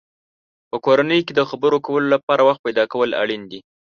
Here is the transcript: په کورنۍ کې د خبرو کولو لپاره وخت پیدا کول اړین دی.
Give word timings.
په 0.69 0.77
کورنۍ 0.85 1.19
کې 1.25 1.33
د 1.35 1.41
خبرو 1.49 1.77
کولو 1.85 2.07
لپاره 2.15 2.45
وخت 2.47 2.61
پیدا 2.65 2.83
کول 2.91 3.09
اړین 3.21 3.41
دی. 3.51 3.59